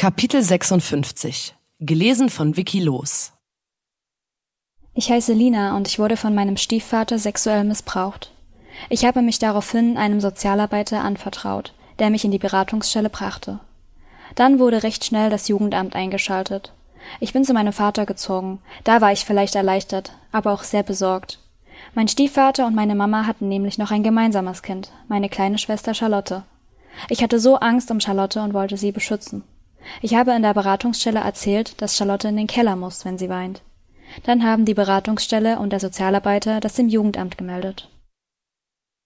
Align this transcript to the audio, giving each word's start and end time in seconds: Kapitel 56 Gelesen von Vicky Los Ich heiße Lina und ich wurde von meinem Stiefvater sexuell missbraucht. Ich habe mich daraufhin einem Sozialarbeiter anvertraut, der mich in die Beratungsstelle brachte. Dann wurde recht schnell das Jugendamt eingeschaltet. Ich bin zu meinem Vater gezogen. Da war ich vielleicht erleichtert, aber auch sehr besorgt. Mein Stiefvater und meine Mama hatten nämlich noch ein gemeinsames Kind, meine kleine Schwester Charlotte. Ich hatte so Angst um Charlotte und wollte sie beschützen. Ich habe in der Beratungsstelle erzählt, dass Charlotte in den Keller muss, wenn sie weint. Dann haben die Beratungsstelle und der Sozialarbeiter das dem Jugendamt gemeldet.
Kapitel 0.00 0.42
56 0.42 1.54
Gelesen 1.78 2.30
von 2.30 2.56
Vicky 2.56 2.80
Los 2.80 3.34
Ich 4.94 5.10
heiße 5.10 5.34
Lina 5.34 5.76
und 5.76 5.88
ich 5.88 5.98
wurde 5.98 6.16
von 6.16 6.34
meinem 6.34 6.56
Stiefvater 6.56 7.18
sexuell 7.18 7.64
missbraucht. 7.64 8.32
Ich 8.88 9.04
habe 9.04 9.20
mich 9.20 9.38
daraufhin 9.40 9.98
einem 9.98 10.22
Sozialarbeiter 10.22 11.04
anvertraut, 11.04 11.74
der 11.98 12.08
mich 12.08 12.24
in 12.24 12.30
die 12.30 12.38
Beratungsstelle 12.38 13.10
brachte. 13.10 13.60
Dann 14.36 14.58
wurde 14.58 14.84
recht 14.84 15.04
schnell 15.04 15.28
das 15.28 15.48
Jugendamt 15.48 15.94
eingeschaltet. 15.94 16.72
Ich 17.20 17.34
bin 17.34 17.44
zu 17.44 17.52
meinem 17.52 17.74
Vater 17.74 18.06
gezogen. 18.06 18.60
Da 18.84 19.02
war 19.02 19.12
ich 19.12 19.26
vielleicht 19.26 19.54
erleichtert, 19.54 20.14
aber 20.32 20.52
auch 20.52 20.62
sehr 20.62 20.82
besorgt. 20.82 21.40
Mein 21.94 22.08
Stiefvater 22.08 22.66
und 22.66 22.74
meine 22.74 22.94
Mama 22.94 23.26
hatten 23.26 23.50
nämlich 23.50 23.76
noch 23.76 23.90
ein 23.90 24.02
gemeinsames 24.02 24.62
Kind, 24.62 24.92
meine 25.08 25.28
kleine 25.28 25.58
Schwester 25.58 25.92
Charlotte. 25.92 26.44
Ich 27.10 27.22
hatte 27.22 27.38
so 27.38 27.56
Angst 27.56 27.90
um 27.90 28.00
Charlotte 28.00 28.40
und 28.40 28.54
wollte 28.54 28.78
sie 28.78 28.92
beschützen. 28.92 29.44
Ich 30.02 30.14
habe 30.14 30.32
in 30.32 30.42
der 30.42 30.54
Beratungsstelle 30.54 31.20
erzählt, 31.20 31.80
dass 31.80 31.96
Charlotte 31.96 32.28
in 32.28 32.36
den 32.36 32.46
Keller 32.46 32.76
muss, 32.76 33.04
wenn 33.04 33.18
sie 33.18 33.28
weint. 33.28 33.62
Dann 34.24 34.44
haben 34.44 34.64
die 34.64 34.74
Beratungsstelle 34.74 35.58
und 35.58 35.70
der 35.70 35.80
Sozialarbeiter 35.80 36.60
das 36.60 36.74
dem 36.74 36.88
Jugendamt 36.88 37.38
gemeldet. 37.38 37.88